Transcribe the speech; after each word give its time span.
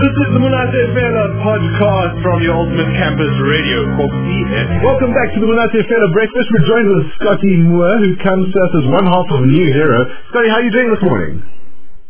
This 0.00 0.16
is 0.16 0.32
the 0.32 0.40
Monate 0.40 0.80
Fela 0.96 1.24
podcast 1.44 2.24
from 2.24 2.40
your 2.40 2.56
Ultimate 2.56 2.88
Campus 2.96 3.34
Radio 3.44 3.84
called. 4.00 4.16
Welcome 4.80 5.12
back 5.12 5.28
to 5.36 5.38
the 5.44 5.44
Monate 5.44 5.76
Fela 5.84 6.08
Breakfast. 6.16 6.48
We're 6.56 6.64
joined 6.72 6.88
with 6.88 7.04
Scotty 7.20 7.60
Moore, 7.68 8.00
who 8.00 8.16
comes 8.24 8.48
to 8.48 8.58
us 8.64 8.72
as 8.80 8.84
one 8.88 9.04
half 9.04 9.28
of 9.28 9.44
new 9.44 9.68
hero. 9.68 10.08
Scotty, 10.32 10.48
how 10.48 10.56
are 10.56 10.64
you 10.64 10.72
doing 10.72 10.88
this 10.88 11.04
morning? 11.04 11.44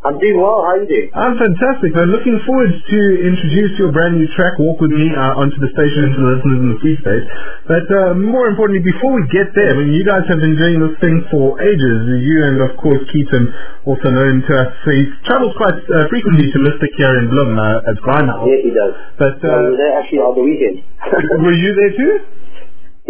I'm 0.01 0.17
doing 0.17 0.41
well. 0.41 0.65
How 0.65 0.73
are 0.73 0.81
you 0.81 0.89
doing? 0.89 1.13
I'm 1.13 1.37
fantastic. 1.37 1.93
I'm 1.93 2.09
looking 2.09 2.41
forward 2.49 2.73
to 2.73 3.01
introduce 3.21 3.77
your 3.77 3.93
brand 3.93 4.17
new 4.17 4.25
track, 4.33 4.57
Walk 4.57 4.81
With 4.81 4.97
Me, 4.97 5.13
uh, 5.13 5.37
onto 5.37 5.61
the 5.61 5.69
station 5.77 6.09
and 6.09 6.13
to 6.17 6.21
the 6.25 6.31
listeners 6.41 6.57
in 6.57 6.69
the 6.73 6.81
free 6.81 6.97
space. 7.05 7.27
But 7.69 7.85
uh, 7.93 8.17
more 8.17 8.49
importantly, 8.49 8.81
before 8.81 9.13
we 9.13 9.29
get 9.29 9.53
there, 9.53 9.77
I 9.77 9.77
mean, 9.77 9.93
you 9.93 10.01
guys 10.09 10.25
have 10.33 10.41
been 10.41 10.57
doing 10.57 10.81
this 10.81 10.97
thing 11.05 11.21
for 11.29 11.61
ages. 11.61 11.97
You 12.17 12.49
and, 12.49 12.65
of 12.65 12.81
course, 12.81 13.05
Keaton, 13.13 13.45
also 13.85 14.09
known 14.09 14.41
to 14.41 14.53
us. 14.57 14.69
So 14.85 14.89
he 14.89 15.05
travels 15.29 15.53
quite 15.61 15.77
uh, 15.77 16.09
frequently 16.09 16.49
to 16.49 16.59
Mystic 16.65 16.97
here 16.97 17.21
in 17.21 17.29
Bloem 17.29 17.61
uh, 17.61 17.93
at 17.93 18.01
Grindhouse. 18.01 18.49
Yes, 18.49 18.61
he 18.65 18.73
does. 18.73 18.97
But 19.21 19.37
uh, 19.45 19.53
was 19.53 19.77
there 19.77 20.01
actually 20.01 20.25
on 20.25 20.33
the 20.33 20.45
weekend. 20.49 20.81
were 21.45 21.53
you 21.53 21.77
there 21.77 21.93
too? 21.93 22.41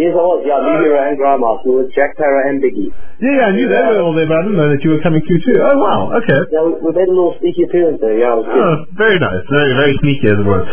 I 0.09 0.23
was. 0.25 0.41
Yeah, 0.41 0.57
me, 0.65 0.73
Hero, 0.81 0.97
and 1.05 1.13
Grandma. 1.21 1.61
We 1.61 1.77
were 1.77 1.85
Jack 1.93 2.17
Parow 2.17 2.41
and 2.49 2.57
Biggie. 2.57 2.89
Yeah, 3.21 3.37
yeah, 3.37 3.45
I 3.45 3.53
knew 3.53 3.69
they 3.69 3.77
were 3.77 4.01
all 4.01 4.17
there, 4.17 4.25
but 4.25 4.33
I 4.33 4.41
didn't 4.49 4.57
know 4.57 4.69
that 4.73 4.81
you 4.81 4.97
were 4.97 5.03
coming 5.05 5.21
through 5.21 5.41
too. 5.45 5.61
Oh, 5.61 5.77
wow. 5.77 6.09
Okay. 6.17 6.41
Yeah, 6.49 6.65
we, 6.65 6.71
we 6.81 6.89
made 6.97 7.05
a 7.05 7.13
little 7.13 7.37
sneaky 7.37 7.69
appearance 7.69 8.01
there. 8.01 8.17
Yeah, 8.17 8.33
it 8.33 8.41
was. 8.41 8.49
Oh, 8.49 8.73
very 8.97 9.21
nice. 9.21 9.43
Very, 9.53 9.73
very 9.77 9.93
sneaky 10.01 10.25
as 10.33 10.37
it 10.41 10.47
was. 10.49 10.63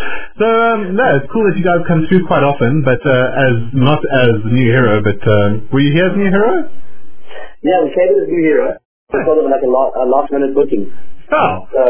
So, 0.41 0.47
um, 0.49 0.81
no, 0.97 1.05
it's 1.21 1.29
cool 1.29 1.45
that 1.45 1.57
you 1.61 1.67
guys 1.67 1.85
come 1.85 2.09
through 2.09 2.25
quite 2.25 2.41
often, 2.47 2.81
but 2.81 3.05
uh, 3.05 3.45
as 3.53 3.55
not 3.77 4.01
as 4.01 4.33
new 4.49 4.69
hero, 4.73 5.05
but 5.05 5.21
um, 5.29 5.69
were 5.69 5.85
you 5.85 5.93
here 5.93 6.09
as 6.09 6.17
new 6.17 6.33
hero? 6.33 6.73
Yeah, 7.61 7.85
we 7.85 7.91
came 7.93 8.11
with 8.17 8.25
a 8.25 8.31
new 8.33 8.41
hero. 8.49 8.81
We 9.13 9.19
called 9.29 9.45
him 9.45 9.51
like 9.53 9.65
a, 9.65 9.69
la- 9.69 9.93
a 9.93 10.05
last 10.09 10.33
minute 10.33 10.55
booking. 10.57 10.89
Oh, 11.35 11.69
So, 11.69 11.85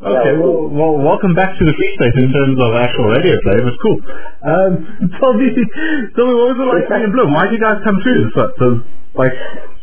okay. 0.00 0.32
Well, 0.40 0.72
well, 0.72 0.94
welcome 0.96 1.36
back 1.36 1.52
to 1.56 1.62
the 1.64 1.74
Free 1.76 1.92
State 2.00 2.16
in 2.24 2.32
terms 2.32 2.56
of 2.56 2.70
actual 2.80 3.06
radio 3.12 3.36
play. 3.44 3.56
It 3.60 3.66
was 3.68 3.78
cool. 3.84 3.98
Um, 4.40 4.72
tell 5.20 5.34
me, 5.36 5.52
tell 6.16 6.26
me, 6.28 6.34
what 6.36 6.56
was 6.56 6.58
it 6.60 6.68
like 6.72 6.86
being 6.88 7.04
in 7.04 7.12
Bloem? 7.12 7.36
Why 7.36 7.48
did 7.48 7.60
you 7.60 7.62
guys 7.62 7.84
come 7.84 7.98
through? 8.00 8.32
So, 8.32 8.42
so 8.56 8.66
like, 9.14 9.36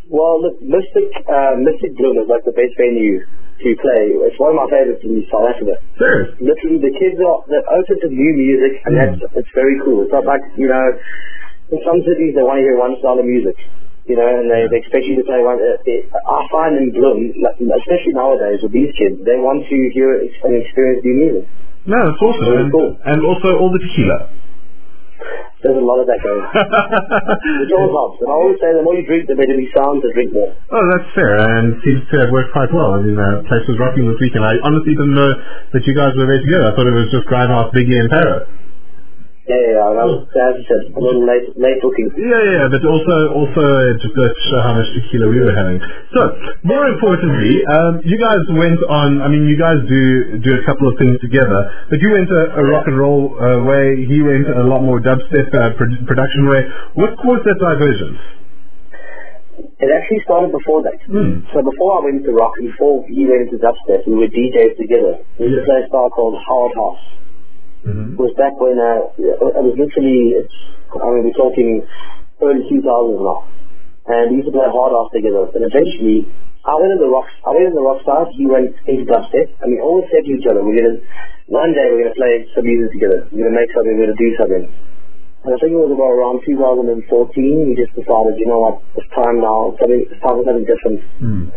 well, 0.10 0.40
look, 0.42 0.58
Mystic, 0.64 1.12
uh, 1.28 1.60
Mystic 1.60 1.94
Bloem 2.00 2.18
is 2.24 2.28
like 2.32 2.44
the 2.48 2.56
best 2.56 2.74
venue 2.80 3.22
to 3.26 3.70
play. 3.82 4.04
It's 4.30 4.38
one 4.38 4.54
of 4.54 4.60
my 4.62 4.70
favorites 4.70 5.02
in 5.02 5.18
South 5.34 5.50
Africa. 5.50 5.74
serious? 5.98 6.30
literally 6.38 6.78
the 6.78 6.94
kids 6.94 7.18
are 7.18 7.42
they're 7.50 7.70
open 7.74 7.98
to 8.06 8.10
new 8.14 8.34
music 8.38 8.74
and 8.86 8.94
that's 8.94 9.18
it's 9.34 9.54
very 9.58 9.82
cool. 9.82 10.06
It's 10.06 10.14
not 10.14 10.26
like, 10.30 10.46
you 10.56 10.70
know, 10.70 10.86
in 11.74 11.80
some 11.82 12.00
cities 12.06 12.38
they 12.38 12.46
want 12.46 12.62
to 12.62 12.64
hear 12.64 12.78
one 12.78 12.94
style 13.02 13.18
of 13.18 13.26
music. 13.26 13.58
You 14.08 14.16
know, 14.16 14.24
and 14.24 14.48
they, 14.48 14.64
they 14.72 14.80
expect 14.80 15.04
you 15.04 15.20
to 15.20 15.26
play 15.28 15.44
one. 15.44 15.60
Uh, 15.60 15.76
they, 15.84 16.08
I 16.08 16.40
find 16.48 16.80
in 16.80 16.96
Bloem, 16.96 17.28
especially 17.36 18.16
nowadays 18.16 18.64
with 18.64 18.72
these 18.72 18.92
kids, 18.96 19.20
they 19.28 19.36
want 19.36 19.68
to 19.68 19.78
hear 19.92 20.16
and 20.24 20.54
experience 20.64 21.04
new 21.04 21.16
music. 21.20 21.46
No, 21.84 22.00
it's 22.16 22.20
awesome. 22.24 22.48
Very 22.48 22.64
And, 22.64 22.72
cool. 22.72 22.90
and 23.04 23.20
also 23.28 23.60
all 23.60 23.68
the 23.72 23.80
tequila. 23.84 24.32
There's 25.60 25.76
a 25.76 25.84
lot 25.84 26.00
of 26.00 26.08
that 26.08 26.22
going 26.22 26.40
on. 26.40 26.54
Which 26.54 27.74
always 27.76 27.92
helps. 27.92 28.18
And 28.24 28.30
I 28.30 28.36
always 28.38 28.58
say 28.62 28.70
the 28.72 28.86
more 28.86 28.94
you 28.96 29.04
drink, 29.04 29.26
the 29.28 29.36
better 29.36 29.58
you 29.58 29.68
sound 29.76 30.00
to 30.06 30.10
drink 30.14 30.32
more. 30.32 30.54
Oh, 30.72 30.84
that's 30.94 31.10
fair, 31.18 31.34
and 31.42 31.76
seems 31.84 32.06
to 32.14 32.16
have 32.24 32.30
worked 32.32 32.54
quite 32.56 32.70
well. 32.72 32.96
I 32.96 33.02
mean, 33.04 33.18
uh, 33.18 33.42
place 33.50 33.66
was 33.68 33.76
rocking 33.82 34.06
this 34.08 34.22
weekend. 34.22 34.46
I 34.46 34.56
honestly 34.64 34.94
didn't 34.96 35.18
know 35.18 35.32
that 35.74 35.84
you 35.84 35.92
guys 35.98 36.14
were 36.16 36.30
there 36.30 36.40
together. 36.40 36.70
I 36.70 36.72
thought 36.78 36.88
it 36.88 36.96
was 36.96 37.10
just 37.12 37.26
Grindhouse, 37.28 37.74
Biggie, 37.76 37.98
and 37.98 38.08
Parow. 38.08 38.40
Yeah, 39.48 39.56
yeah, 39.56 39.80
yeah. 39.80 39.88
I 39.88 40.04
was, 40.04 40.28
as 40.28 40.54
you 40.60 40.66
said, 40.68 40.84
a 40.92 41.00
little 41.00 41.24
late, 41.24 41.48
late 41.56 41.80
booking. 41.80 42.12
Yeah, 42.20 42.36
yeah, 42.36 42.68
yeah, 42.68 42.68
but 42.68 42.84
also, 42.84 43.16
also 43.32 43.64
uh, 43.64 43.96
just 43.96 44.12
goes 44.12 44.28
to 44.28 44.42
show 44.52 44.60
how 44.60 44.76
much 44.76 44.92
tequila 44.92 45.32
we 45.32 45.40
were 45.40 45.56
having. 45.56 45.80
So, 46.12 46.20
more 46.68 46.84
importantly, 46.92 47.64
um, 47.64 48.04
you 48.04 48.20
guys 48.20 48.44
went 48.52 48.84
on. 48.92 49.24
I 49.24 49.32
mean, 49.32 49.48
you 49.48 49.56
guys 49.56 49.80
do 49.88 50.44
do 50.44 50.52
a 50.52 50.64
couple 50.68 50.92
of 50.92 51.00
things 51.00 51.16
together, 51.24 51.64
but 51.88 51.96
you 52.04 52.12
went 52.12 52.28
a, 52.28 52.60
a 52.60 52.64
rock 52.76 52.92
and 52.92 53.00
roll 53.00 53.32
uh, 53.40 53.64
way. 53.64 54.04
He 54.04 54.20
went 54.20 54.52
a 54.52 54.68
lot 54.68 54.84
more 54.84 55.00
dubstep 55.00 55.48
uh, 55.56 55.80
pro- 55.80 56.04
production 56.04 56.52
way. 56.52 56.68
What 57.00 57.16
caused 57.16 57.48
that 57.48 57.56
divergence? 57.56 58.20
It 59.80 59.90
actually 59.96 60.28
started 60.28 60.52
before 60.52 60.84
that. 60.84 61.00
Hmm. 61.08 61.48
So 61.56 61.64
before 61.64 62.04
I 62.04 62.12
went 62.12 62.20
into 62.20 62.36
rock, 62.36 62.52
before 62.60 63.08
he 63.08 63.24
went 63.24 63.48
into 63.48 63.64
dubstep, 63.64 64.04
we 64.12 64.20
were 64.20 64.28
DJs 64.28 64.76
together. 64.76 65.24
We 65.40 65.56
used 65.56 65.64
to 65.64 65.66
play 65.72 65.80
a 65.82 65.88
style 65.88 66.12
called 66.12 66.36
Hard 66.36 66.76
House. 66.76 67.04
Mm-hmm. 67.88 68.20
It 68.20 68.20
was 68.20 68.36
back 68.36 68.60
when 68.60 68.76
uh, 68.76 69.16
it 69.16 69.64
was 69.64 69.76
literally, 69.80 70.44
I 70.44 71.08
mean, 71.08 71.24
we're 71.32 71.40
talking 71.40 71.88
early 72.44 72.68
2000s 72.68 73.24
now. 73.24 73.48
And 74.08 74.32
we 74.32 74.44
used 74.44 74.52
to 74.52 74.56
play 74.56 74.68
Hard 74.68 74.92
House 74.92 75.12
together. 75.16 75.48
And 75.56 75.64
eventually, 75.64 76.28
I 76.68 76.76
went 76.76 76.92
in 76.92 77.00
the 77.00 77.08
rock, 77.08 77.32
I 77.48 77.56
went 77.56 77.72
in 77.72 77.76
the 77.80 77.88
rock 77.88 78.04
side, 78.04 78.28
he 78.36 78.44
went 78.44 78.76
into 78.84 79.08
dubstep, 79.08 79.56
and 79.64 79.72
we 79.72 79.80
always 79.80 80.12
said 80.12 80.28
to 80.28 80.32
each 80.36 80.44
other, 80.52 80.60
we're 80.68 80.76
gonna, 80.76 81.00
one 81.48 81.72
day 81.72 81.88
we're 81.96 82.04
gonna 82.04 82.20
play 82.20 82.44
some 82.52 82.68
music 82.68 83.00
together. 83.00 83.24
We're 83.32 83.48
gonna 83.48 83.56
make 83.56 83.72
something, 83.72 83.96
we're 83.96 84.12
gonna 84.12 84.20
do 84.20 84.32
something. 84.36 84.64
And 85.48 85.52
I 85.56 85.58
think 85.64 85.72
it 85.72 85.80
was 85.80 85.96
about 85.96 86.12
around 86.12 86.44
2014, 86.44 87.08
we 87.08 87.80
just 87.80 87.96
decided, 87.96 88.36
you 88.36 88.52
know 88.52 88.68
what, 88.68 88.84
it's 89.00 89.08
time 89.16 89.40
now, 89.40 89.80
something, 89.80 90.12
it's 90.12 90.20
time 90.20 90.36
for 90.36 90.44
something 90.44 90.68
different. 90.68 91.00
Mm. 91.24 91.56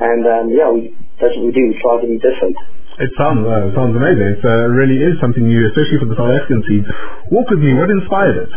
And 0.00 0.22
um, 0.24 0.44
yeah, 0.48 0.68
we, 0.72 0.96
that's 1.20 1.36
what 1.36 1.44
we 1.44 1.52
do, 1.52 1.62
we 1.68 1.76
try 1.80 2.00
to 2.00 2.08
be 2.08 2.16
different. 2.16 2.56
It 3.00 3.12
sounds 3.16 3.44
uh, 3.44 3.68
it 3.68 3.72
sounds 3.76 3.96
amazing. 3.96 4.40
It 4.40 4.44
uh, 4.44 4.68
really 4.72 5.00
is 5.00 5.16
something 5.20 5.44
new, 5.44 5.64
especially 5.68 6.00
for 6.00 6.08
the 6.08 6.16
South 6.16 6.32
African 6.32 6.60
scene. 6.68 6.84
Walk 7.32 7.48
with 7.48 7.60
me. 7.64 7.72
What 7.72 7.88
inspired 7.88 8.36
it? 8.44 8.52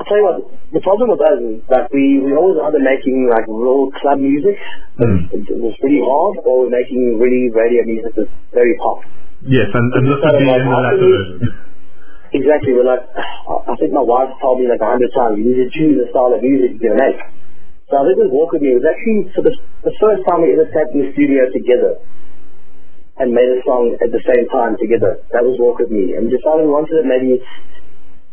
I'll 0.00 0.08
tell 0.08 0.16
you 0.16 0.24
what, 0.24 0.38
the 0.72 0.80
problem 0.80 1.12
with 1.12 1.20
us 1.20 1.36
is 1.44 1.60
that 1.68 1.92
we, 1.92 2.24
we 2.24 2.32
always 2.32 2.56
either 2.56 2.80
making 2.80 3.28
like 3.28 3.44
real 3.44 3.92
club 4.00 4.16
music, 4.20 4.56
Mm. 5.00 5.32
was 5.64 5.76
really 5.80 6.00
hard, 6.04 6.44
or 6.44 6.64
we're 6.64 6.72
making 6.72 7.16
really 7.16 7.48
radio 7.52 7.84
music 7.88 8.12
that's 8.16 8.28
very 8.52 8.76
pop. 8.80 9.00
Yes, 9.48 9.68
and, 9.72 9.88
and 9.96 10.04
this 10.04 10.20
would 10.20 10.36
be 10.36 10.44
in 10.44 10.60
the 10.60 10.76
latter 10.76 11.00
version. 11.00 11.36
Exactly, 12.32 12.72
we're 12.76 12.84
like, 12.84 13.00
I 13.68 13.76
think 13.80 13.92
my 13.96 14.04
wife 14.04 14.28
told 14.44 14.60
me 14.60 14.68
like 14.68 14.80
a 14.80 14.88
hundred 14.88 15.08
times, 15.16 15.40
you 15.40 15.44
need 15.48 15.60
to 15.64 15.70
choose 15.72 15.96
the 16.00 16.08
style 16.12 16.32
of 16.36 16.40
music 16.44 16.76
you're 16.80 16.92
going 16.92 16.96
to 16.96 17.00
make. 17.00 17.20
So 17.90 17.98
I 17.98 18.06
with 18.06 18.30
Walk 18.30 18.54
With 18.54 18.62
Me, 18.62 18.70
it 18.70 18.78
was 18.78 18.86
actually 18.86 19.34
for 19.34 19.42
the, 19.42 19.50
the 19.82 19.90
first 19.98 20.22
time 20.22 20.46
we 20.46 20.54
ever 20.54 20.62
sat 20.70 20.94
in 20.94 21.02
the 21.02 21.10
studio 21.10 21.42
together 21.50 21.98
and 23.18 23.34
made 23.34 23.50
a 23.50 23.58
song 23.66 23.98
at 23.98 24.14
the 24.14 24.22
same 24.22 24.46
time 24.46 24.78
together. 24.78 25.18
That 25.34 25.42
was 25.42 25.58
Walk 25.58 25.82
With 25.82 25.90
Me. 25.90 26.14
And 26.14 26.30
we 26.30 26.38
decided 26.38 26.70
we 26.70 26.70
wanted 26.70 27.02
to 27.02 27.02
maybe, 27.02 27.42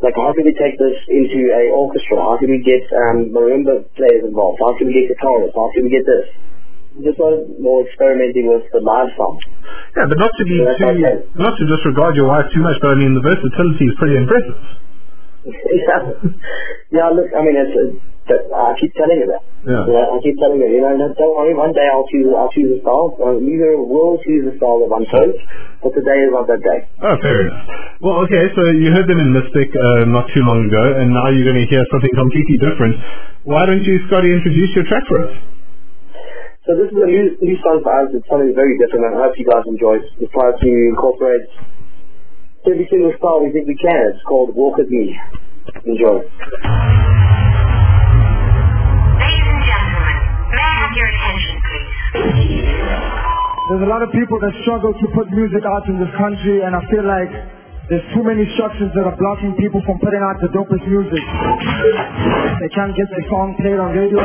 like 0.06 0.14
how 0.14 0.30
can 0.38 0.46
we 0.46 0.54
take 0.54 0.78
this 0.78 1.02
into 1.10 1.50
a 1.58 1.74
orchestra? 1.74 2.22
How 2.22 2.38
can 2.38 2.54
we 2.54 2.62
get 2.62 2.86
um, 3.10 3.34
marimba 3.34 3.82
players 3.98 4.30
involved? 4.30 4.62
How 4.62 4.78
can 4.78 4.94
we 4.94 4.94
get 4.94 5.10
guitarists? 5.18 5.58
How 5.58 5.74
can 5.74 5.90
we 5.90 5.92
get 5.92 6.06
this? 6.06 6.26
Just 7.02 7.18
started 7.18 7.50
more 7.58 7.82
experimenting 7.82 8.54
with 8.54 8.70
the 8.70 8.86
live 8.86 9.10
song. 9.18 9.42
Yeah, 9.98 10.06
but 10.06 10.22
not 10.22 10.34
to 10.38 10.44
be 10.46 10.62
that's 10.62 10.78
too, 10.78 11.42
not 11.42 11.58
to 11.58 11.64
disregard 11.66 12.14
your 12.14 12.30
wife 12.30 12.46
too 12.54 12.62
much, 12.62 12.78
but 12.78 12.94
I 12.94 12.98
mean 13.02 13.18
the 13.18 13.26
versatility 13.26 13.86
is 13.90 13.96
pretty 13.98 14.18
impressive. 14.22 14.58
yeah. 15.50 16.02
yeah, 17.02 17.10
look, 17.10 17.30
I 17.34 17.42
mean, 17.42 17.58
it's, 17.58 17.74
it's 17.74 18.17
that 18.28 18.44
I 18.52 18.76
keep 18.80 18.92
telling 18.96 19.20
her 19.24 19.30
that. 19.32 19.44
Yeah. 19.68 19.84
I 19.84 20.18
keep 20.24 20.36
telling 20.40 20.60
her, 20.60 20.70
you 20.70 20.84
know, 20.84 20.94
no, 20.96 21.12
don't 21.16 21.36
worry, 21.36 21.56
one 21.56 21.72
day 21.72 21.88
I'll 21.88 22.08
choose, 22.08 22.28
I'll 22.32 22.52
choose 22.52 22.78
a 22.78 22.80
style. 22.84 23.16
Uh, 23.20 23.40
either 23.40 23.80
will 23.80 24.20
choose 24.24 24.48
a 24.48 24.54
style 24.56 24.84
that 24.84 24.92
one 24.92 25.06
chose, 25.08 25.36
but 25.84 25.92
today 25.96 26.28
is 26.28 26.32
not 26.32 26.48
that 26.48 26.62
day. 26.64 26.80
Oh, 27.04 27.16
fair 27.20 27.48
enough. 27.48 27.64
Well, 28.04 28.24
okay, 28.28 28.52
so 28.56 28.62
you 28.76 28.92
heard 28.92 29.08
them 29.08 29.20
in 29.20 29.32
Mystic 29.36 29.72
uh, 29.74 30.08
not 30.08 30.28
too 30.32 30.44
long 30.44 30.64
ago, 30.68 30.84
and 31.00 31.12
now 31.12 31.32
you're 31.32 31.48
going 31.48 31.60
to 31.60 31.70
hear 31.72 31.84
something 31.92 32.14
completely 32.16 32.58
different. 32.60 32.96
Why 33.48 33.66
don't 33.66 33.84
you, 33.84 34.00
Scotty, 34.08 34.32
introduce 34.32 34.72
your 34.76 34.86
track 34.86 35.04
for 35.08 35.18
us? 35.28 35.34
So 36.68 36.76
this 36.76 36.92
is 36.92 37.00
a 37.00 37.08
new, 37.08 37.26
new 37.40 37.58
song 37.64 37.80
for 37.80 37.96
us. 37.96 38.12
It's 38.12 38.28
something 38.28 38.52
very 38.52 38.76
different, 38.76 39.08
and 39.08 39.14
I 39.16 39.32
hope 39.32 39.40
you 39.40 39.48
guys 39.48 39.64
enjoy 39.72 40.04
it. 40.04 40.08
We 40.20 40.28
try 40.36 40.52
to 40.52 40.70
incorporate 40.92 41.48
every 42.68 42.88
single 42.92 43.16
style 43.16 43.40
we 43.40 43.56
think 43.56 43.72
we 43.72 43.80
can. 43.80 44.12
It's 44.12 44.24
called 44.28 44.52
Walk 44.52 44.76
With 44.76 44.92
Me. 44.92 45.16
Enjoy. 45.88 47.07
There's 53.68 53.84
a 53.84 53.92
lot 53.92 54.00
of 54.00 54.08
people 54.16 54.40
that 54.40 54.56
struggle 54.64 54.96
to 54.96 55.08
put 55.12 55.28
music 55.36 55.60
out 55.68 55.84
in 55.92 56.00
this 56.00 56.08
country, 56.16 56.64
and 56.64 56.72
I 56.72 56.80
feel 56.88 57.04
like 57.04 57.28
there's 57.92 58.08
too 58.16 58.24
many 58.24 58.48
structures 58.56 58.96
that 58.96 59.04
are 59.04 59.16
blocking 59.20 59.60
people 59.60 59.84
from 59.84 60.00
putting 60.00 60.24
out 60.24 60.40
the 60.40 60.48
dopest 60.56 60.88
music. 60.88 61.20
They 62.64 62.72
can't 62.72 62.96
get 62.96 63.12
their 63.12 63.28
song 63.28 63.60
played 63.60 63.76
on 63.76 63.92
radio. 63.92 64.24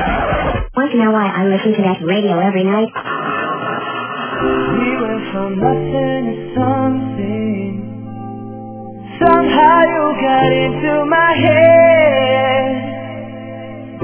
Want 0.79 0.94
to 0.94 0.99
know 0.99 1.11
why 1.11 1.27
I 1.27 1.43
listen 1.50 1.75
to 1.75 1.83
that 1.91 1.99
radio 2.06 2.39
every 2.39 2.62
night? 2.62 2.91
We 4.79 4.91
went 5.03 5.25
from 5.35 5.59
nothing 5.59 6.23
to 6.23 6.55
something. 6.55 7.67
Somehow 9.27 9.79
you 9.91 10.06
got 10.23 10.50
into 10.55 10.94
my 11.11 11.33
head. 11.35 12.71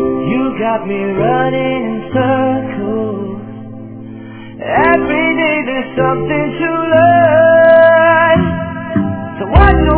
You 0.03 0.43
got 0.59 0.83
me 0.83 0.99
running 1.15 1.83
in 1.87 2.11
circles. 2.11 3.28
Every 4.69 5.29
day 5.41 5.57
there's 5.65 5.97
something 5.97 6.47
to 6.61 6.69
learn. 6.93 8.41
So 9.41 9.47
why 9.49 9.73
don't 9.73 9.98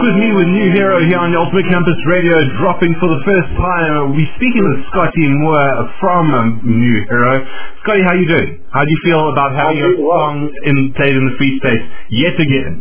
Walk 0.00 0.16
With 0.16 0.24
Me 0.24 0.32
with 0.32 0.48
New 0.48 0.72
Hero 0.72 0.96
here 1.04 1.20
on 1.20 1.28
the 1.28 1.36
Ultimate 1.36 1.68
Campus 1.68 2.00
Radio, 2.08 2.40
dropping 2.56 2.96
for 2.96 3.12
the 3.12 3.20
first 3.20 3.52
time. 3.52 4.16
We're 4.16 4.32
speaking 4.40 4.64
with 4.64 4.80
Scotty 4.88 5.28
Moore 5.44 5.92
from 6.00 6.24
New 6.64 7.04
Hero. 7.04 7.44
Scotty, 7.84 8.00
how 8.08 8.16
you 8.16 8.24
doing? 8.24 8.64
How 8.72 8.80
do 8.80 8.88
you 8.88 9.00
feel 9.04 9.28
about 9.28 9.52
having 9.52 9.76
your 9.76 10.00
well. 10.00 10.16
song 10.24 10.48
in, 10.64 10.96
played 10.96 11.12
in 11.12 11.28
the 11.28 11.36
Free 11.36 11.52
space 11.60 11.84
yet 12.16 12.32
again? 12.32 12.80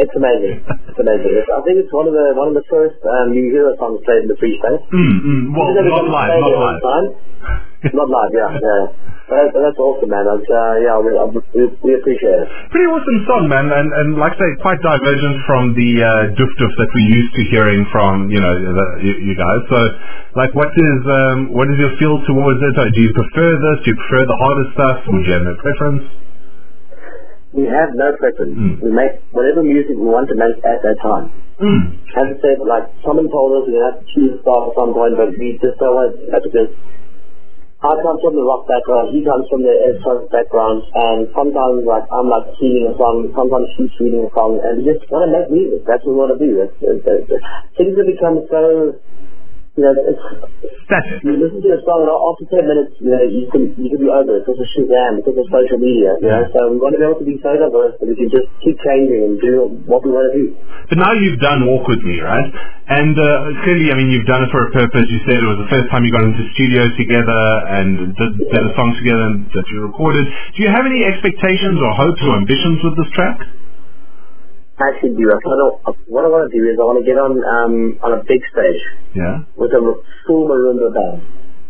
It's 0.00 0.14
amazing. 0.16 0.64
It's 0.64 0.96
amazing. 0.96 1.36
It's, 1.36 1.52
I 1.52 1.60
think 1.68 1.84
it's 1.84 1.92
one 1.92 2.08
of 2.08 2.16
the 2.16 2.32
one 2.32 2.48
of 2.48 2.56
the 2.56 2.64
first 2.72 2.96
um, 3.04 3.36
New 3.36 3.52
Hero 3.52 3.76
songs 3.76 4.00
played 4.08 4.24
in 4.24 4.32
the 4.32 4.38
Free 4.40 4.56
space. 4.56 4.88
Mm, 4.88 5.14
mm, 5.20 5.42
well, 5.52 5.76
not 5.76 6.08
live, 6.08 6.32
not 6.32 6.80
live. 6.80 7.67
Not 7.84 8.08
live, 8.10 8.32
yeah, 8.34 8.50
yeah. 8.58 8.82
But 9.28 9.36
that's, 9.44 9.52
that's 9.54 9.78
awesome, 9.78 10.08
man. 10.08 10.24
That's, 10.24 10.48
uh, 10.48 10.74
yeah, 10.80 10.96
we, 11.04 11.12
we, 11.52 11.62
we 11.84 11.90
appreciate 12.00 12.38
it. 12.42 12.48
Pretty 12.72 12.88
awesome 12.88 13.18
song, 13.28 13.44
man, 13.46 13.68
and, 13.68 13.88
and 13.92 14.08
like 14.16 14.34
I 14.34 14.40
say, 14.40 14.50
quite 14.64 14.80
divergent 14.80 15.36
from 15.44 15.76
the 15.76 15.90
uh, 16.00 16.32
doof 16.32 16.52
doof 16.56 16.72
that 16.80 16.90
we're 16.96 17.12
used 17.12 17.32
to 17.36 17.42
hearing 17.52 17.84
from 17.92 18.32
you 18.32 18.40
know 18.40 18.54
the, 18.56 18.86
you, 19.04 19.14
you 19.30 19.34
guys. 19.36 19.60
So, 19.68 19.78
like, 20.32 20.52
what 20.56 20.72
is 20.72 20.98
um, 21.06 21.52
what 21.52 21.68
is 21.68 21.76
your 21.76 21.92
feel 22.00 22.16
towards 22.24 22.56
it? 22.56 22.74
Uh, 22.80 22.88
Do 22.88 23.00
you 23.04 23.12
prefer 23.12 23.50
this? 23.52 23.76
Do 23.84 23.86
you 23.92 23.98
prefer 24.00 24.22
the 24.24 24.38
harder 24.40 24.66
stuff? 24.72 24.96
Would 25.12 25.24
you 25.28 25.34
have 25.36 25.44
no 25.44 25.54
preference? 25.60 26.02
We 27.52 27.64
have 27.68 27.90
no 27.96 28.08
preference. 28.16 28.56
Mm. 28.56 28.74
We 28.80 28.90
make 28.96 29.24
whatever 29.32 29.60
music 29.60 29.96
we 29.96 30.08
want 30.08 30.28
to 30.32 30.36
make 30.36 30.56
at 30.64 30.80
that 30.84 30.98
time. 31.04 31.32
Mm. 31.60 32.00
As 32.16 32.26
I 32.32 32.36
said, 32.40 32.56
like 32.64 32.92
someone 33.04 33.28
told 33.28 33.60
us 33.60 33.68
we 33.68 33.76
have 33.76 34.00
to 34.00 34.06
choose 34.08 34.30
a 34.36 34.38
star 34.40 34.68
at 34.68 34.76
some 34.76 34.96
point, 34.96 35.20
but 35.20 35.36
we 35.36 35.60
just 35.60 35.76
don't 35.76 35.96
want 35.96 36.16
to 36.16 36.28
do 36.28 36.38
because 36.48 36.70
I 37.78 37.94
come 38.02 38.18
from 38.18 38.34
the 38.34 38.42
rock 38.42 38.66
background, 38.66 39.14
he 39.14 39.22
comes 39.22 39.46
from 39.46 39.62
the 39.62 39.70
electronic 39.70 40.26
background, 40.34 40.82
and 40.98 41.30
sometimes 41.30 41.86
like 41.86 42.10
I'm 42.10 42.26
like 42.26 42.50
singing 42.58 42.90
a 42.90 42.94
song, 42.98 43.30
sometimes 43.30 43.70
she's 43.78 43.94
singing 43.94 44.26
a 44.26 44.30
song, 44.34 44.58
and 44.58 44.82
we 44.82 44.98
just 44.98 45.06
want 45.14 45.30
to 45.30 45.30
make 45.30 45.46
music. 45.46 45.86
That's 45.86 46.02
what 46.02 46.10
we 46.10 46.18
want 46.18 46.34
to 46.34 46.40
do. 46.42 46.58
It's, 46.58 46.74
it's, 46.82 47.06
it's, 47.06 47.30
it's, 47.30 47.46
things 47.78 47.94
have 47.94 48.10
become 48.10 48.42
so, 48.50 48.98
you 49.78 49.86
know, 49.86 49.94
it's, 49.94 50.24
Static. 50.90 51.22
you 51.22 51.38
listen 51.38 51.62
to 51.62 51.70
a 51.70 51.78
song 51.86 52.02
and 52.02 52.10
after 52.10 52.44
10 52.50 52.66
minutes, 52.66 52.98
you 52.98 53.14
know, 53.14 53.22
you 53.22 53.46
can, 53.46 53.62
you 53.78 53.88
can 53.94 54.00
be 54.02 54.10
over 54.10 54.34
it 54.34 54.42
because 54.42 54.58
of 54.58 54.68
Shazam, 54.74 55.22
because 55.22 55.38
of 55.38 55.46
social 55.46 55.78
media, 55.78 56.18
you 56.18 56.26
know, 56.26 56.42
so 56.50 56.58
we 56.74 56.82
want 56.82 56.96
to 56.96 56.98
be 56.98 57.06
able 57.06 57.20
to 57.22 57.28
be 57.28 57.38
so 57.38 57.54
diverse 57.54 57.94
that 57.94 58.08
we 58.10 58.18
can 58.18 58.26
just 58.26 58.50
keep 58.58 58.74
changing 58.82 59.20
and 59.22 59.34
do 59.38 59.70
what 59.86 60.02
we 60.02 60.10
want 60.10 60.26
to 60.26 60.34
do. 60.34 60.44
But 60.90 60.98
now 60.98 61.14
you've 61.14 61.38
done 61.38 61.62
Walk 61.62 61.86
With 61.86 62.02
Me, 62.02 62.18
right? 62.18 62.48
And 62.90 63.14
uh, 63.14 63.54
clearly, 63.62 63.92
I 63.92 64.00
mean, 64.00 64.10
you've 64.10 64.26
done 64.26 64.42
it 64.42 64.50
for 64.50 64.66
a 64.66 64.70
purpose. 64.74 65.06
You 65.12 65.20
said 65.28 65.38
it 65.38 65.46
was 65.46 65.60
the 65.62 65.70
first 65.70 65.86
time 65.94 66.02
you 66.02 66.10
got 66.10 66.26
into 66.26 66.42
studio 66.58 66.88
together 66.98 67.42
and 67.68 68.16
did, 68.18 68.32
did 68.48 68.62
a 68.66 68.72
song 68.74 68.96
together 68.98 69.24
and 69.30 69.46
that 69.46 69.66
you 69.70 69.86
recorded. 69.86 70.26
Do 70.26 70.58
you 70.64 70.72
have 70.72 70.88
any 70.88 71.06
expectations 71.06 71.78
or 71.78 71.90
hopes 71.94 72.22
or 72.26 72.34
ambitions 72.34 72.82
with 72.82 72.96
this 72.98 73.10
track? 73.14 73.38
Actually 74.80 75.14
do. 75.18 75.26
I 75.30 75.38
kind 75.42 75.60
of, 75.66 75.70
what 76.06 76.22
I 76.24 76.30
want 76.30 76.46
to 76.46 76.52
do 76.54 76.62
is 76.66 76.78
I 76.78 76.84
want 76.86 76.98
to 77.02 77.06
get 77.06 77.18
on 77.18 77.32
um, 77.34 77.74
on 78.02 78.10
a 78.14 78.20
big 78.22 78.40
stage 78.50 78.82
Yeah. 79.14 79.42
with 79.58 79.74
a 79.74 79.80
full 80.26 80.46
marimba 80.46 80.88
band, 80.94 81.18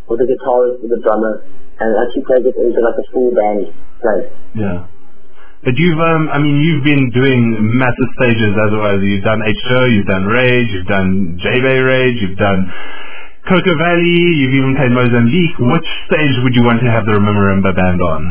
with 0.09 0.21
a 0.21 0.27
guitarist, 0.29 0.85
with 0.85 0.93
a 0.93 1.01
drummer, 1.01 1.41
and 1.81 1.89
actually 2.05 2.25
take 2.29 2.45
it 2.49 2.57
into 2.57 2.81
like 2.85 2.99
a 3.01 3.07
full 3.13 3.31
band 3.33 3.61
place. 4.01 4.29
Yeah. 4.55 4.79
But 5.65 5.75
you've, 5.75 5.99
um, 5.99 6.31
I 6.31 6.39
mean, 6.39 6.63
you've 6.63 6.85
been 6.87 7.11
doing 7.11 7.43
massive 7.77 8.11
stages 8.23 8.55
as 8.55 8.71
well. 8.79 8.95
You've 9.03 9.25
done 9.27 9.43
H2O, 9.43 9.81
you've 9.91 10.07
done 10.07 10.25
Rage, 10.31 10.69
you've 10.71 10.87
done 10.87 11.35
J-Bay 11.43 11.79
Rage, 11.83 12.17
you've 12.23 12.39
done 12.39 12.63
Coco 13.49 13.75
Valley, 13.75 14.23
you've 14.39 14.55
even 14.55 14.77
played 14.79 14.95
Mozambique. 14.95 15.57
Which 15.59 15.89
stage 16.07 16.35
would 16.47 16.55
you 16.55 16.63
want 16.63 16.79
to 16.85 16.91
have 16.93 17.05
the 17.11 17.19
Marimba 17.19 17.75
band 17.75 18.01
on? 18.01 18.23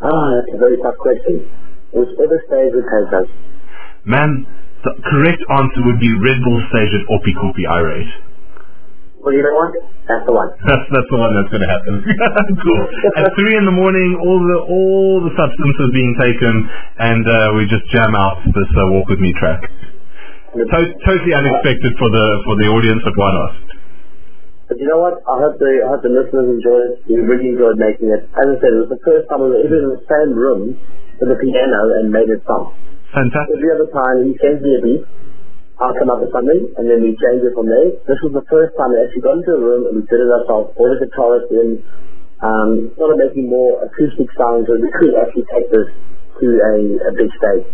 Ah, 0.00 0.26
that's 0.38 0.54
a 0.54 0.58
very 0.58 0.78
tough 0.78 0.96
question. 1.02 1.44
Whichever 1.92 2.38
stage 2.46 2.70
would 2.74 2.86
take 2.86 3.10
us. 3.14 3.28
Man, 4.06 4.46
the 4.86 4.92
correct 5.10 5.42
answer 5.50 5.80
would 5.84 6.00
be 6.00 6.10
Red 6.22 6.38
Bull 6.40 6.60
stage 6.70 6.92
at 6.94 7.04
Oppikoppi 7.10 7.68
Irate. 7.68 8.30
Well, 9.20 9.36
you 9.36 9.44
know 9.44 9.52
what? 9.52 9.76
That's 10.08 10.24
the 10.24 10.32
one. 10.32 10.48
That's 10.64 10.86
that's 10.88 11.10
the 11.12 11.20
one 11.20 11.28
that's 11.36 11.52
going 11.52 11.60
to 11.60 11.68
happen. 11.68 11.94
cool. 12.64 12.82
At 13.20 13.28
three 13.38 13.52
in 13.52 13.68
the 13.68 13.76
morning, 13.76 14.16
all 14.16 14.40
the 14.40 14.58
all 14.64 15.20
the 15.20 15.34
substances 15.36 15.88
being 15.92 16.16
taken, 16.16 16.54
and 16.96 17.24
uh, 17.28 17.52
we 17.60 17.68
just 17.68 17.84
jam 17.92 18.16
out 18.16 18.40
this 18.48 18.70
uh, 18.80 18.96
Walk 18.96 19.12
with 19.12 19.20
Me 19.20 19.36
track. 19.36 19.60
To- 20.56 20.94
totally 21.04 21.34
unexpected 21.36 21.92
for 22.00 22.08
the 22.08 22.26
for 22.48 22.54
the 22.56 22.66
audience, 22.72 23.04
but 23.04 23.12
why 23.20 23.30
not? 23.36 23.52
But 24.72 24.80
you 24.80 24.88
know 24.88 25.04
what? 25.04 25.20
I 25.28 25.36
hope 25.36 25.60
the 25.60 25.72
I 25.84 25.88
hope 25.92 26.00
the 26.00 26.14
listeners 26.16 26.48
enjoyed 26.56 26.82
it. 26.88 27.04
We 27.04 27.20
really 27.20 27.52
enjoyed 27.52 27.76
making 27.76 28.08
it. 28.08 28.24
As 28.24 28.46
I 28.48 28.56
said, 28.56 28.72
it 28.72 28.88
was 28.88 28.92
the 28.96 29.02
first 29.04 29.28
time 29.28 29.44
we 29.44 29.52
were 29.52 29.60
ever 29.60 29.78
in 29.84 30.00
the 30.00 30.02
same 30.08 30.32
room 30.32 30.80
with 31.20 31.36
a 31.36 31.38
piano 31.38 31.80
and 32.00 32.08
made 32.08 32.28
it 32.32 32.40
song. 32.48 32.72
Fantastic. 33.12 33.60
Every 33.60 33.70
other 33.76 33.88
time 33.92 34.16
he 34.24 34.32
sends 34.40 34.60
me 34.64 34.72
a 34.76 34.80
beat, 34.80 35.02
I'll 35.80 35.96
come 35.96 36.12
up 36.12 36.20
with 36.20 36.32
something 36.32 36.76
and 36.76 36.84
then 36.88 37.00
we 37.04 37.16
change 37.16 37.40
it 37.44 37.52
from 37.56 37.68
there. 37.68 37.96
This 38.04 38.20
was 38.24 38.36
the 38.36 38.44
first 38.48 38.76
time 38.76 38.92
we 38.92 39.00
actually 39.00 39.24
got 39.24 39.40
into 39.40 39.52
a 39.56 39.60
room 39.60 39.82
and 39.88 39.94
we 40.00 40.02
did 40.04 40.20
it 40.20 40.28
ourselves, 40.28 40.76
all 40.76 40.88
the 40.88 41.00
guitarists 41.00 41.52
in, 41.52 41.68
um, 42.40 42.92
sort 42.96 43.12
of 43.12 43.18
making 43.20 43.48
more 43.48 43.84
acoustic 43.84 44.28
sounds 44.36 44.64
so 44.68 44.76
we 44.76 44.88
could 44.92 45.12
actually 45.16 45.44
take 45.52 45.68
this 45.68 45.88
to 46.40 46.48
a, 46.48 46.74
a 47.08 47.12
big 47.14 47.30
stage. 47.36 47.64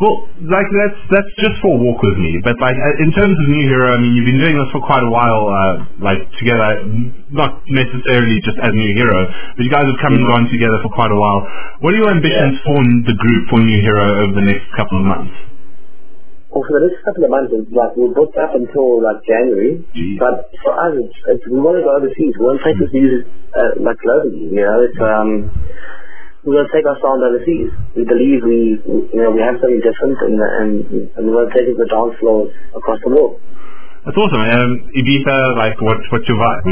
Well, 0.00 0.28
like 0.44 0.68
that's 0.72 1.00
that's 1.12 1.32
just 1.40 1.56
for 1.60 1.76
Walk 1.76 2.00
with 2.00 2.18
Me, 2.20 2.40
but 2.44 2.56
like 2.60 2.76
uh, 2.76 3.04
in 3.04 3.12
terms 3.12 3.32
of 3.32 3.46
New 3.48 3.64
Hero, 3.68 3.92
I 3.92 3.98
mean, 4.00 4.12
you've 4.12 4.28
been 4.28 4.40
doing 4.40 4.56
this 4.56 4.68
for 4.72 4.80
quite 4.84 5.04
a 5.04 5.08
while, 5.12 5.44
uh, 5.48 5.74
like 6.00 6.20
together, 6.40 6.84
not 7.32 7.64
necessarily 7.68 8.36
just 8.44 8.60
as 8.60 8.72
New 8.72 8.92
Hero, 8.96 9.18
but 9.56 9.62
you 9.64 9.72
guys 9.72 9.88
have 9.88 10.00
come 10.00 10.16
and 10.16 10.24
gone 10.24 10.48
together 10.52 10.80
for 10.84 10.92
quite 10.92 11.12
a 11.12 11.18
while. 11.18 11.40
What 11.80 11.92
are 11.92 12.00
your 12.00 12.12
ambitions 12.12 12.60
for 12.64 12.76
the 12.80 13.16
group 13.16 13.42
for 13.52 13.60
New 13.60 13.80
Hero 13.80 14.04
over 14.24 14.34
the 14.36 14.46
next 14.48 14.68
couple 14.76 15.00
of 15.00 15.06
months? 15.08 15.36
Well, 16.56 16.64
for 16.64 16.80
the 16.80 16.88
next 16.88 17.04
couple 17.04 17.20
of 17.20 17.30
months, 17.36 17.52
it's 17.52 17.68
like 17.68 17.92
we're 18.00 18.16
booked 18.16 18.40
up 18.40 18.56
until 18.56 19.04
like 19.04 19.20
January. 19.28 19.76
Jeez. 19.92 20.16
But 20.16 20.48
for 20.64 20.72
us, 20.72 20.96
it's, 20.96 21.18
it's, 21.36 21.44
we 21.52 21.60
want 21.60 21.76
to 21.76 21.84
go 21.84 21.92
overseas. 21.92 22.32
We 22.32 22.48
want 22.48 22.60
to 22.60 22.64
take 22.64 22.80
this 22.80 22.92
music 22.96 23.28
uh, 23.52 23.76
like 23.84 24.00
globally. 24.00 24.56
You 24.56 24.64
know, 24.64 24.80
it's 24.80 24.96
um, 24.96 25.52
to 26.54 26.66
take 26.70 26.86
our 26.86 26.98
sound 27.02 27.18
overseas. 27.26 27.74
We 27.98 28.04
believe 28.06 28.38
we, 28.46 28.78
you 29.10 29.18
know, 29.18 29.34
we 29.34 29.42
have 29.42 29.58
something 29.58 29.82
different, 29.82 30.16
and 30.22 30.36
and, 30.38 30.70
and 31.18 31.22
we 31.26 31.30
want 31.34 31.50
to 31.50 31.52
take 31.58 31.66
it 31.66 31.74
to 31.74 31.82
the 31.82 31.90
dance 31.90 32.14
floors 32.22 32.54
across 32.70 33.00
the 33.02 33.10
world. 33.10 33.42
That's 34.06 34.14
awesome. 34.14 34.38
Um, 34.38 34.70
Ibiza, 34.94 35.36
like 35.58 35.74
what 35.82 35.98
what's 36.14 36.26
your 36.30 36.38
vibe? 36.38 36.70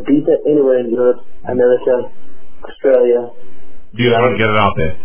Ibiza, 0.00 0.34
anywhere 0.48 0.80
in 0.80 0.88
Europe, 0.88 1.20
America, 1.44 2.08
Australia. 2.64 3.28
Do 3.92 4.00
you 4.00 4.10
want 4.16 4.32
to 4.32 4.40
get 4.40 4.48
it 4.48 4.56
out 4.56 4.72
there? 4.80 4.96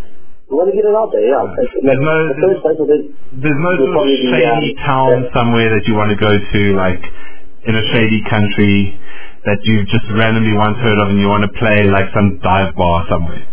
We 0.48 0.55
want 0.55 0.72
to 0.72 0.75
get 0.79 0.88
it 0.88 0.96
out 0.96 1.12
there. 1.12 1.27
Yeah. 1.27 1.43
There's 1.84 2.00
no- 2.00 2.31
the 2.31 2.39
first 2.39 2.62
place 2.63 2.79
I 2.79 2.86
think 2.88 3.03
There's 3.43 3.60
no 3.60 3.72
We'll 3.75 3.91
sort 4.00 4.07
of 4.07 4.15
shady 4.31 4.72
um, 4.79 4.86
town 4.88 5.15
yeah. 5.27 5.36
somewhere 5.36 5.67
that 5.75 5.84
you 5.91 5.93
want 6.00 6.15
to 6.15 6.19
go 6.19 6.31
to, 6.31 6.62
like 6.79 7.03
in 7.67 7.75
a 7.75 7.84
shady 7.91 8.24
country 8.31 8.96
that 9.46 9.60
you've 9.63 9.88
just 9.88 10.08
randomly 10.15 10.56
once 10.58 10.77
heard 10.79 11.00
of 11.00 11.13
and 11.13 11.20
you 11.20 11.27
want 11.29 11.46
to 11.46 11.53
play 11.60 11.86
like 11.86 12.10
some 12.15 12.39
dive 12.41 12.74
bar 12.74 13.06
somewhere. 13.10 13.44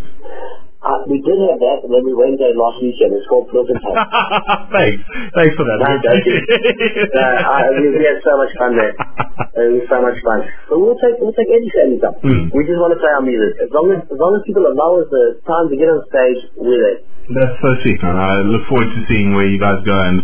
uh, 0.84 1.00
we 1.08 1.20
did 1.24 1.38
have 1.48 1.60
that, 1.60 1.78
and 1.84 1.90
then 1.92 2.04
we 2.04 2.12
went 2.12 2.36
there 2.36 2.52
last 2.56 2.80
weekend. 2.80 3.16
It's 3.16 3.24
called 3.28 3.48
House. 3.48 3.68
thanks. 4.76 5.00
Thanks 5.32 5.54
for 5.56 5.64
that. 5.64 5.76
No, 5.80 5.92
thank 6.04 6.24
you. 6.28 6.38
uh, 7.20 7.40
I, 7.40 7.72
we, 7.80 7.96
we 7.96 8.04
had 8.04 8.20
so 8.20 8.36
much 8.36 8.52
fun 8.60 8.76
there. 8.76 8.92
It 8.92 9.80
was 9.80 9.86
so 9.88 9.98
much 10.04 10.18
fun. 10.20 10.44
But 10.68 10.76
we'll 10.80 10.98
take 11.00 11.16
we'll 11.20 11.36
take 11.36 11.48
any 11.48 11.68
setting 11.72 12.00
up. 12.04 12.20
Mm. 12.20 12.52
We 12.52 12.68
just 12.68 12.80
want 12.80 12.92
to 12.92 13.00
play 13.00 13.12
our 13.16 13.24
music. 13.24 13.54
As 13.64 13.70
long 13.72 13.92
as 13.96 14.04
as 14.08 14.18
long 14.20 14.36
as 14.36 14.42
people 14.44 14.66
allow 14.66 15.00
us 15.00 15.08
the 15.08 15.40
time 15.48 15.72
to 15.72 15.76
get 15.78 15.88
on 15.88 16.04
stage, 16.10 16.40
we're 16.58 16.80
there. 16.80 17.00
That's 17.32 17.56
so 17.64 17.70
sweet, 17.80 18.04
man. 18.04 18.20
I 18.20 18.44
look 18.44 18.68
forward 18.68 18.92
to 18.92 19.00
seeing 19.08 19.32
where 19.32 19.48
you 19.48 19.56
guys 19.56 19.80
go 19.88 19.96
and 19.96 20.20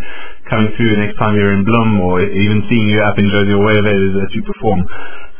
coming 0.52 0.69
through 0.76 0.93
the 0.93 1.00
next 1.00 1.17
time 1.17 1.33
you're 1.33 1.57
in 1.57 1.64
Bloem 1.64 1.97
or 2.05 2.21
even 2.21 2.61
seeing 2.69 2.93
you 2.93 3.00
up 3.00 3.17
in 3.17 3.25
Jersey 3.25 3.57
or 3.57 3.64
wherever 3.64 3.88
it 3.88 3.97
is 3.97 4.14
that 4.21 4.31
you 4.37 4.45
perform. 4.45 4.85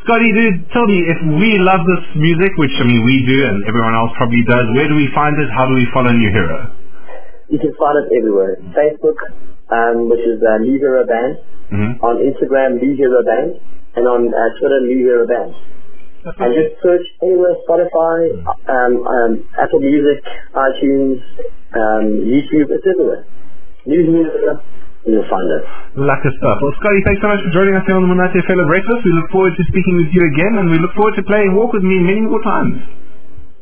Scotty, 0.05 0.33
dude, 0.33 0.65
tell 0.73 0.89
me, 0.89 1.05
if 1.13 1.21
we 1.29 1.61
love 1.61 1.85
this 1.85 2.05
music, 2.17 2.57
which 2.57 2.73
I 2.81 2.89
mean 2.89 3.05
we 3.05 3.21
do 3.29 3.37
and 3.53 3.61
everyone 3.69 3.93
else 3.93 4.17
probably 4.17 4.41
does, 4.49 4.65
where 4.73 4.89
do 4.89 4.97
we 4.97 5.13
find 5.13 5.37
it? 5.37 5.53
How 5.53 5.69
do 5.69 5.77
we 5.77 5.85
follow 5.93 6.09
New 6.09 6.33
Hero? 6.33 6.73
You 7.53 7.61
can 7.61 7.69
find 7.77 8.01
us 8.01 8.09
everywhere. 8.09 8.57
Facebook, 8.73 9.19
um, 9.69 10.09
which 10.09 10.25
is 10.25 10.41
uh, 10.41 10.57
New 10.65 10.81
Hero 10.81 11.05
Band. 11.05 11.33
Mm-hmm. 11.69 11.93
On 12.01 12.17
Instagram, 12.17 12.81
New 12.81 12.97
Hero 12.97 13.21
Band. 13.29 13.61
And 13.93 14.09
on 14.09 14.33
uh, 14.33 14.57
Twitter, 14.57 14.81
New 14.89 15.05
Hero 15.05 15.29
Band. 15.29 15.53
And 16.25 16.51
just 16.57 16.81
search 16.81 17.05
anywhere, 17.21 17.61
Spotify, 17.69 18.41
um, 18.69 19.05
um, 19.05 19.33
Apple 19.57 19.81
Music, 19.81 20.25
iTunes, 20.57 21.21
um, 21.77 22.25
YouTube, 22.25 22.73
it's 22.73 22.89
everywhere. 22.89 23.25
New 23.85 24.01
Hero, 24.01 24.65
you'll 25.07 25.29
find 25.29 25.49
it. 25.49 25.65
Lucky 25.97 26.31
stuff. 26.37 26.59
Well, 26.61 26.75
Scotty, 26.81 27.01
thanks 27.07 27.21
so 27.21 27.29
much 27.29 27.41
for 27.45 27.51
joining 27.53 27.75
us 27.77 27.85
here 27.87 27.97
on 27.97 28.03
the 28.05 28.09
Monate 28.13 28.41
Fela 28.45 28.67
Breakfast. 28.69 29.05
We 29.05 29.13
look 29.17 29.31
forward 29.33 29.55
to 29.57 29.65
speaking 29.69 29.97
with 30.01 30.13
you 30.13 30.23
again, 30.29 30.59
and 30.61 30.71
we 30.71 30.79
look 30.79 30.93
forward 30.97 31.17
to 31.17 31.23
playing 31.25 31.55
Walk 31.57 31.73
With 31.73 31.83
Me 31.85 31.99
many 32.01 32.21
more 32.25 32.43
times. 32.43 32.81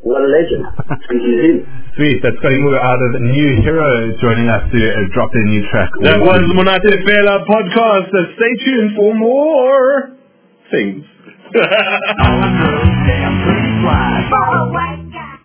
What 0.02 0.22
a 0.22 0.26
legend. 0.30 0.62
Speak 1.10 1.18
to 1.18 1.26
you 1.26 1.38
soon. 1.42 1.66
Sweet. 1.98 2.22
That's 2.22 2.38
Scotty 2.38 2.62
Moore 2.62 2.78
out 2.78 3.02
of 3.02 3.18
New 3.18 3.50
Hero 3.66 4.14
joining 4.22 4.46
us 4.46 4.62
to 4.70 4.78
uh, 4.78 4.94
drop 5.10 5.26
their 5.34 5.42
new 5.42 5.66
track. 5.74 5.90
That 6.06 6.22
was 6.22 6.38
the 6.46 6.54
Monate 6.54 7.02
Fela 7.02 7.42
podcast. 7.42 8.06
So 8.14 8.18
stay 8.38 8.54
tuned 8.64 8.94
for 8.94 9.10
more 9.14 10.14
things. 10.70 11.02